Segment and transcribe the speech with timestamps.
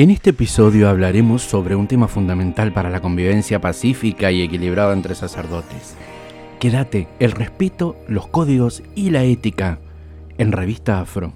[0.00, 5.14] En este episodio hablaremos sobre un tema fundamental para la convivencia pacífica y equilibrada entre
[5.14, 5.94] sacerdotes.
[6.58, 9.78] Quédate, el respeto, los códigos y la ética
[10.38, 11.34] en Revista Afro.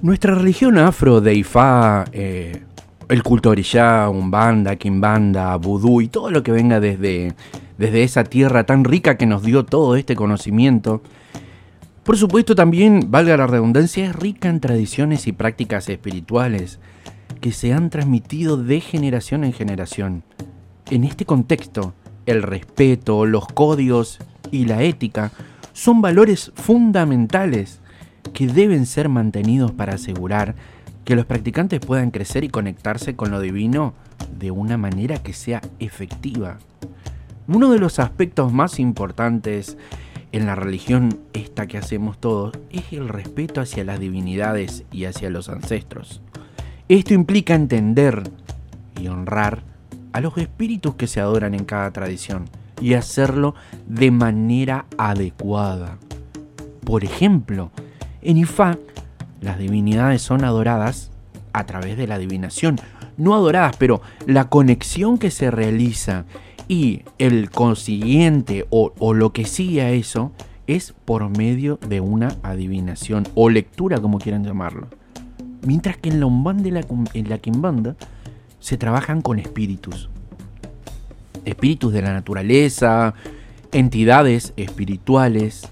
[0.00, 2.62] Nuestra religión afro de Ifá, eh,
[3.08, 7.34] el culto orishá, umbanda, kimbanda, vudú y todo lo que venga desde,
[7.78, 11.02] desde esa tierra tan rica que nos dio todo este conocimiento,
[12.08, 16.78] por supuesto también, valga la redundancia, es rica en tradiciones y prácticas espirituales
[17.42, 20.22] que se han transmitido de generación en generación.
[20.90, 21.92] En este contexto,
[22.24, 25.32] el respeto, los códigos y la ética
[25.74, 27.80] son valores fundamentales
[28.32, 30.54] que deben ser mantenidos para asegurar
[31.08, 33.94] que los practicantes puedan crecer y conectarse con lo divino
[34.38, 36.58] de una manera que sea efectiva.
[37.46, 39.78] Uno de los aspectos más importantes
[40.32, 45.30] en la religión esta que hacemos todos es el respeto hacia las divinidades y hacia
[45.30, 46.20] los ancestros.
[46.90, 48.30] Esto implica entender
[49.00, 49.62] y honrar
[50.12, 52.50] a los espíritus que se adoran en cada tradición
[52.82, 53.54] y hacerlo
[53.86, 55.96] de manera adecuada.
[56.84, 57.70] Por ejemplo,
[58.20, 58.76] en Ifá,
[59.40, 61.10] las divinidades son adoradas
[61.52, 62.80] a través de la adivinación.
[63.16, 66.24] No adoradas, pero la conexión que se realiza
[66.68, 70.32] y el consiguiente o, lo que sigue a eso
[70.66, 74.88] es por medio de una adivinación o lectura, como quieran llamarlo.
[75.62, 77.40] Mientras que en la Umbanda y la, en la
[78.60, 80.10] se trabajan con espíritus.
[81.44, 83.14] Espíritus de la naturaleza,
[83.72, 85.68] entidades espirituales,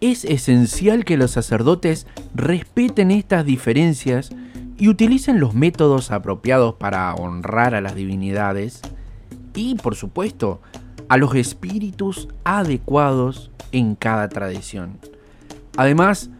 [0.00, 4.30] es esencial que los sacerdotes respeten estas diferencias
[4.78, 8.82] y utilicen los métodos apropiados para honrar a las divinidades
[9.54, 10.60] y, por supuesto,
[11.08, 14.98] a los espíritus adecuados en cada tradición.
[15.76, 16.30] Además,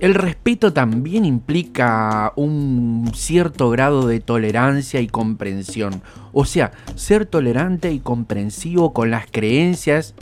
[0.00, 6.02] el respeto también implica un cierto grado de tolerancia y comprensión.
[6.34, 10.14] O sea, ser tolerante y comprensivo con las creencias,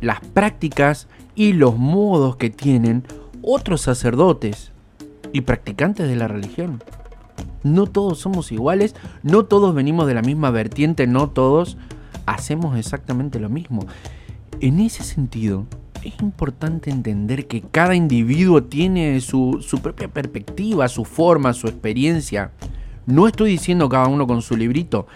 [0.00, 3.04] las prácticas y los modos que tienen
[3.42, 4.72] otros sacerdotes
[5.32, 6.82] y practicantes de la religión.
[7.62, 11.76] No todos somos iguales, no todos venimos de la misma vertiente, no todos
[12.26, 13.86] hacemos exactamente lo mismo.
[14.60, 15.66] En ese sentido,
[16.04, 22.50] es importante entender que cada individuo tiene su, su, propia perspectiva, su forma, su experiencia.
[23.06, 25.06] No estoy diciendo cada uno con su librito,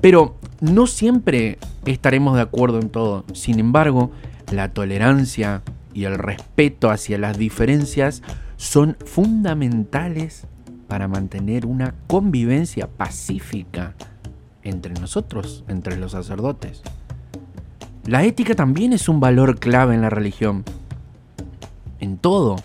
[0.00, 3.24] pero no siempre estaremos de acuerdo en todo.
[3.32, 4.10] Sin embargo,
[4.50, 8.22] la tolerancia y el respeto hacia las diferencias
[8.56, 10.46] son fundamentales
[10.86, 13.94] para mantener una convivencia pacífica
[14.62, 16.82] entre nosotros, entre los sacerdotes.
[18.06, 20.64] La ética también es un valor clave en la religión.
[22.00, 22.56] En todo.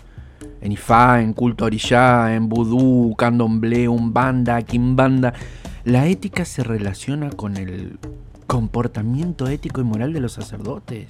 [0.60, 5.34] En Ifá, en culto orishá, en vudú, candomblé, umbanda, kimbanda.
[5.84, 7.98] La ética se relaciona con el
[8.46, 11.08] comportamiento ético y moral de los sacerdotes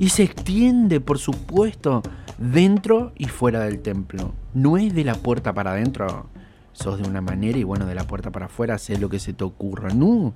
[0.00, 2.02] y se extiende, por supuesto,
[2.38, 4.32] dentro y fuera del templo.
[4.54, 6.30] No es de la puerta para adentro,
[6.72, 9.34] sos de una manera y bueno, de la puerta para afuera haces lo que se
[9.34, 9.90] te ocurra.
[9.90, 10.32] No,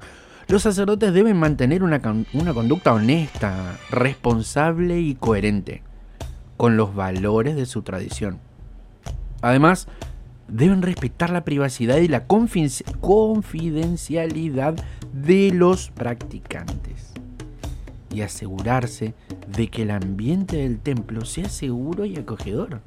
[0.49, 2.03] los sacerdotes deben mantener una,
[2.35, 5.83] una conducta honesta, responsable y coherente
[6.59, 8.41] con los valores de su tradición.
[9.41, 9.89] Además,
[10.47, 14.75] deben respetar la privacidad y la confidencialidad
[15.15, 17.14] de los practicantes
[18.15, 19.15] y asegurarse
[19.49, 22.81] de que el ambiente del templo sea seguro y acogedor.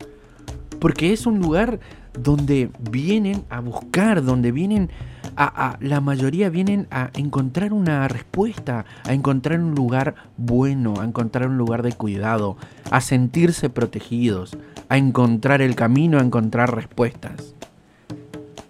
[0.79, 1.79] Porque es un lugar
[2.17, 4.89] donde vienen a buscar, donde vienen
[5.35, 11.49] a, la mayoría vienen a encontrar una respuesta, a encontrar un lugar bueno, a encontrar
[11.49, 12.57] un lugar de cuidado,
[12.89, 14.57] a sentirse protegidos,
[14.89, 17.53] a encontrar el camino, a encontrar respuestas.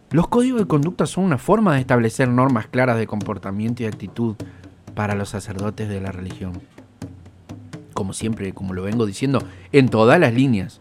[0.10, 4.36] Los códigos de conducta son una forma de establecer normas claras de comportamiento y actitud
[4.98, 6.54] para los sacerdotes de la religión.
[7.94, 10.80] Como siempre, como lo vengo diciendo, en todas las líneas.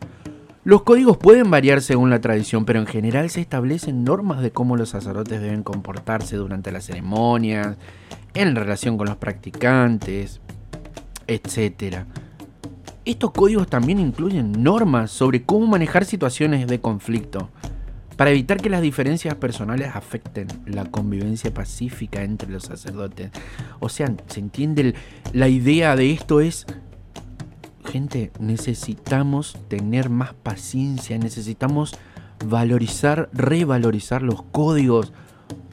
[0.65, 4.79] Los códigos pueden variar según la tradición, pero en general se establecen normas de cómo
[4.79, 7.77] los sacerdotes deben comportarse durante las ceremonias,
[8.33, 10.41] en relación con los practicantes,
[11.27, 12.07] etc.
[13.05, 17.51] Estos códigos también incluyen normas sobre cómo manejar situaciones de conflicto,
[18.17, 23.31] para evitar que las diferencias personales afecten la convivencia pacífica entre los sacerdotes.
[23.79, 24.95] O sea, se entiende
[25.33, 26.67] la idea de esto es,
[27.85, 31.97] gente, necesitamos tener más paciencia, necesitamos
[32.45, 35.13] valorizar, revalorizar los códigos,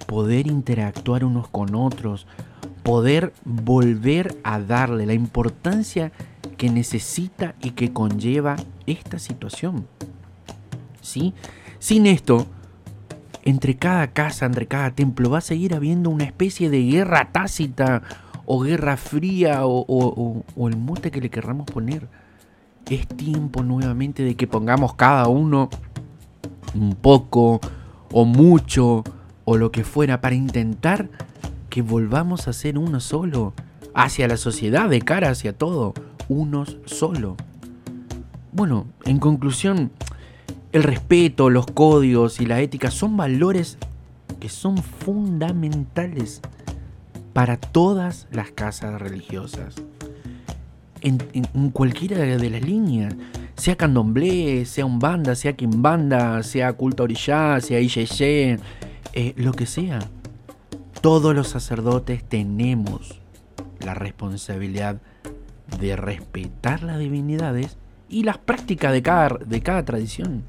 [0.05, 2.27] poder interactuar unos con otros,
[2.83, 6.11] poder volver a darle la importancia
[6.57, 9.87] que necesita y que conlleva esta situación.
[11.01, 11.33] ¿Sí?
[11.83, 12.47] Sin esto,
[13.43, 18.03] entre cada casa, entre cada templo, va a seguir habiendo una especie de guerra tácita
[18.45, 22.07] o guerra fría o, el mote que le querramos poner.
[22.89, 25.69] Es tiempo nuevamente de que pongamos cada uno
[26.73, 27.59] un poco
[28.13, 29.03] o mucho
[29.43, 31.09] o lo que fuera para intentar
[31.69, 33.53] que volvamos a ser uno solo,
[33.93, 35.93] hacia la sociedad, de cara hacia todo,
[36.29, 37.35] unos solo.
[38.53, 39.91] Bueno, en conclusión,
[40.73, 43.77] el respeto, los códigos y la ética son valores
[44.39, 46.41] que son fundamentales
[47.31, 49.75] para todas las casas religiosas.
[51.01, 51.19] En,
[51.71, 53.15] cualquiera de las líneas,
[53.55, 58.57] sea candomblé, sea umbanda, sea quimbanda, sea culto orillá, sea iyeye,
[59.13, 59.99] eh, lo que sea.
[61.01, 63.19] Todos los sacerdotes tenemos
[63.79, 65.01] la responsabilidad
[65.79, 67.77] de respetar las divinidades
[68.09, 70.43] y las prácticas de cada, de cada tradición.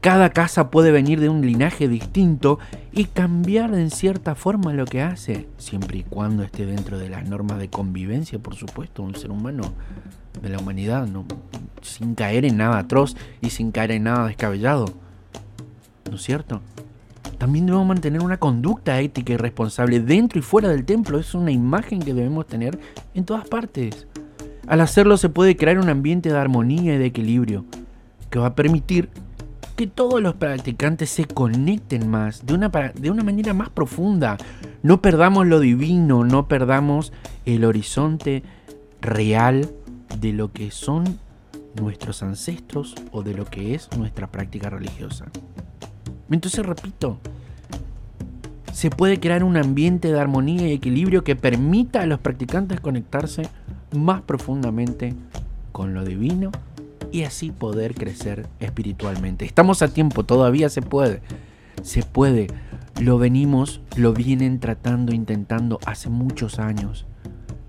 [0.00, 2.58] Cada casa puede venir de un linaje distinto
[2.90, 7.28] y cambiar en cierta forma lo que hace, siempre y cuando esté dentro de las
[7.28, 9.74] normas de convivencia, por supuesto, un ser humano
[10.40, 11.26] de la humanidad, no,
[11.82, 14.86] sin caer en nada atroz y sin caer en nada descabellado.
[16.08, 16.62] ¿No es cierto?
[17.36, 21.18] También debemos mantener una conducta ética y responsable dentro y fuera del templo.
[21.18, 22.78] Es una imagen que debemos tener
[23.14, 24.06] en todas partes.
[24.66, 27.66] Al hacerlo se puede crear un ambiente de armonía y de equilibrio
[28.30, 29.10] que va a permitir
[29.80, 34.36] que todos los practicantes se conecten más, de una, de una manera más profunda.
[34.82, 37.14] No perdamos lo divino, no perdamos
[37.46, 38.42] el horizonte
[39.00, 39.70] real
[40.20, 41.18] de lo que son
[41.80, 45.24] nuestros ancestros o de lo que es nuestra práctica religiosa.
[46.30, 47.16] Entonces, repito,
[48.74, 53.48] se puede crear un ambiente de armonía y equilibrio que permita a los practicantes conectarse
[53.96, 55.14] más profundamente
[55.72, 56.52] con lo divino
[57.12, 59.44] y así poder crecer espiritualmente.
[59.44, 61.22] Estamos a tiempo, todavía se puede.
[61.82, 62.48] Se puede.
[63.00, 67.06] Lo venimos, lo vienen tratando, intentando hace muchos años.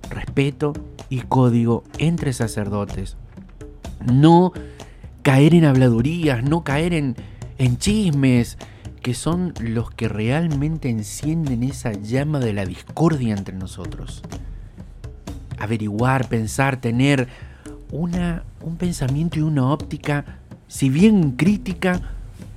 [0.10, 0.74] Respeto
[1.10, 3.18] y código entre sacerdotes.
[4.06, 4.52] No
[5.22, 7.16] caer en habladurías, no caer en,
[7.58, 8.58] en chismes,
[9.02, 14.22] que son los que realmente encienden esa llama de la discordia entre nosotros.
[15.58, 17.28] Averiguar, pensar, tener
[17.92, 22.02] una, un pensamiento y una óptica, si bien crítica,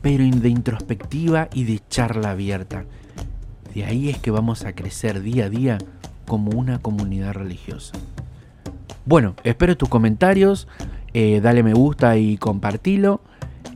[0.03, 2.85] pero de introspectiva y de charla abierta.
[3.75, 5.79] De ahí es que vamos a crecer día a día
[6.27, 7.95] como una comunidad religiosa.
[9.07, 10.69] Bueno, espero tus comentarios,
[11.13, 13.21] eh, dale me gusta y compartilo.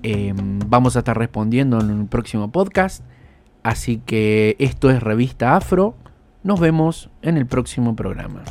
[0.03, 3.03] Em, vamos a estar respondiendo en un próximo podcast.
[3.63, 5.95] Así que esto es Revista Afro.
[6.43, 8.45] Nos vemos en el próximo programa.